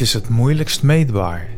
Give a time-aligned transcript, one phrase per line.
[0.00, 1.48] Is het moeilijkst meetbaar,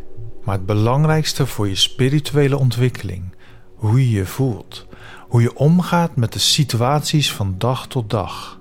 [0.44, 3.34] maar het belangrijkste voor je spirituele ontwikkeling,
[3.74, 4.86] hoe je je voelt,
[5.28, 8.58] hoe je omgaat met de situaties van dag tot dag.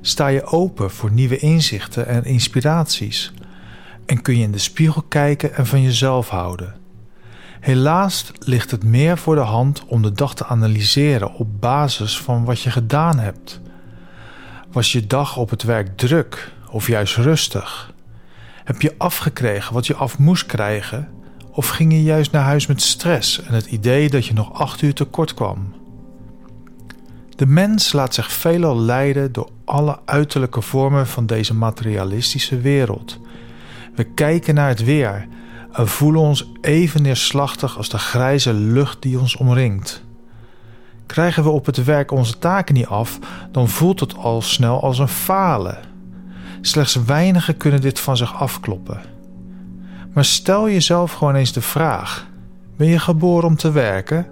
[0.00, 3.32] Sta je open voor nieuwe inzichten en inspiraties
[4.06, 6.74] en kun je in de spiegel kijken en van jezelf houden.
[7.60, 12.44] Helaas ligt het meer voor de hand om de dag te analyseren op basis van
[12.44, 13.60] wat je gedaan hebt.
[14.72, 17.92] Was je dag op het werk druk of juist rustig?
[18.64, 21.08] Heb je afgekregen wat je af moest krijgen?
[21.50, 24.82] Of ging je juist naar huis met stress en het idee dat je nog acht
[24.82, 25.74] uur tekort kwam?
[27.36, 33.18] De mens laat zich veelal leiden door alle uiterlijke vormen van deze materialistische wereld.
[33.94, 35.28] We kijken naar het weer
[35.72, 40.02] en voelen ons even neerslachtig als de grijze lucht die ons omringt.
[41.06, 43.18] Krijgen we op het werk onze taken niet af,
[43.52, 45.93] dan voelt het al snel als een falen.
[46.66, 49.00] Slechts weinigen kunnen dit van zich afkloppen.
[50.12, 52.26] Maar stel jezelf gewoon eens de vraag:
[52.76, 54.26] ben je geboren om te werken?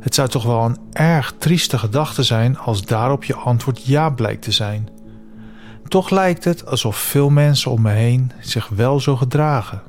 [0.00, 4.42] Het zou toch wel een erg trieste gedachte zijn als daarop je antwoord ja blijkt
[4.42, 4.88] te zijn.
[5.88, 9.82] Toch lijkt het alsof veel mensen om me heen zich wel zo gedragen.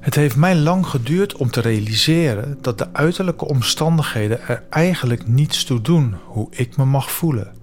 [0.00, 5.64] Het heeft mij lang geduurd om te realiseren dat de uiterlijke omstandigheden er eigenlijk niets
[5.64, 7.61] toe doen hoe ik me mag voelen.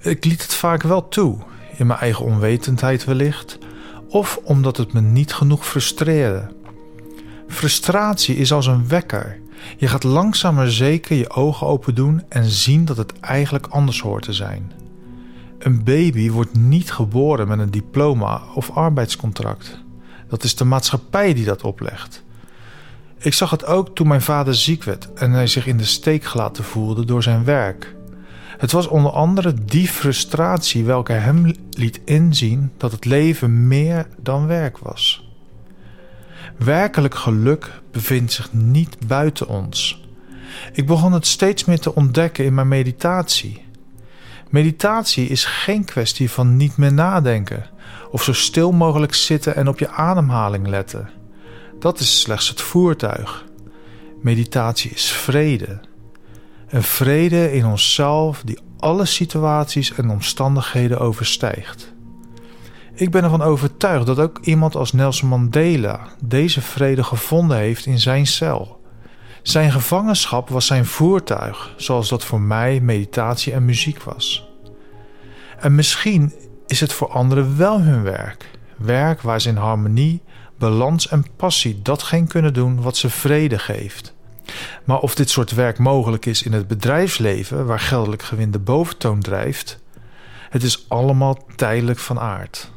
[0.00, 1.38] Ik liet het vaak wel toe,
[1.76, 3.58] in mijn eigen onwetendheid wellicht,
[4.08, 6.52] of omdat het me niet genoeg frustreerde.
[7.48, 9.40] Frustratie is als een wekker.
[9.76, 14.00] Je gaat langzaam maar zeker je ogen open doen en zien dat het eigenlijk anders
[14.00, 14.72] hoort te zijn.
[15.58, 19.78] Een baby wordt niet geboren met een diploma of arbeidscontract.
[20.28, 22.22] Dat is de maatschappij die dat oplegt.
[23.18, 26.24] Ik zag het ook toen mijn vader ziek werd en hij zich in de steek
[26.24, 27.94] gelaten voelde door zijn werk.
[28.58, 34.46] Het was onder andere die frustratie welke hem liet inzien dat het leven meer dan
[34.46, 35.28] werk was.
[36.56, 40.02] Werkelijk geluk bevindt zich niet buiten ons.
[40.72, 43.64] Ik begon het steeds meer te ontdekken in mijn meditatie.
[44.50, 47.66] Meditatie is geen kwestie van niet meer nadenken
[48.10, 51.10] of zo stil mogelijk zitten en op je ademhaling letten.
[51.78, 53.44] Dat is slechts het voertuig.
[54.20, 55.80] Meditatie is vrede.
[56.68, 61.92] Een vrede in onszelf die alle situaties en omstandigheden overstijgt.
[62.94, 67.98] Ik ben ervan overtuigd dat ook iemand als Nelson Mandela deze vrede gevonden heeft in
[67.98, 68.82] zijn cel.
[69.42, 74.48] Zijn gevangenschap was zijn voertuig, zoals dat voor mij meditatie en muziek was.
[75.58, 76.32] En misschien
[76.66, 78.50] is het voor anderen wel hun werk.
[78.76, 80.22] Werk waar ze in harmonie,
[80.58, 84.14] balans en passie datgene kunnen doen wat ze vrede geeft.
[84.84, 89.20] Maar of dit soort werk mogelijk is in het bedrijfsleven, waar geldelijk gewin de boventoon
[89.20, 89.82] drijft,
[90.50, 92.70] het is allemaal tijdelijk van aard.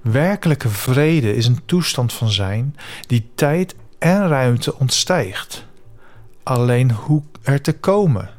[0.00, 2.76] Werkelijke vrede is een toestand van zijn
[3.06, 5.66] die tijd en ruimte ontstijgt.
[6.42, 8.30] Alleen hoe er te komen,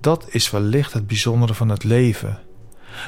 [0.00, 2.38] dat is wellicht het bijzondere van het leven.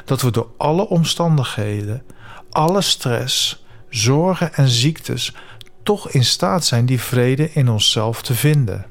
[0.04, 2.02] Dat we door alle omstandigheden,
[2.50, 5.34] alle stress, zorgen en ziektes
[5.82, 8.86] toch in staat zijn die vrede in onszelf te vinden.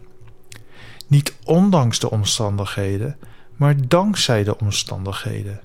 [1.08, 3.18] Niet ondanks de omstandigheden,
[3.56, 5.60] maar dankzij de omstandigheden.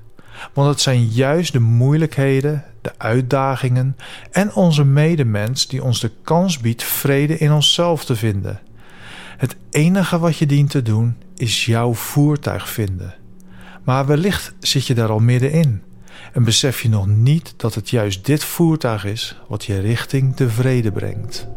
[0.52, 3.96] Want het zijn juist de moeilijkheden, de uitdagingen
[4.30, 8.60] en onze medemens die ons de kans biedt vrede in onszelf te vinden.
[9.36, 13.14] Het enige wat je dient te doen is jouw voertuig vinden.
[13.84, 15.82] Maar wellicht zit je daar al middenin
[16.32, 20.50] en besef je nog niet dat het juist dit voertuig is wat je richting de
[20.50, 21.48] vrede brengt.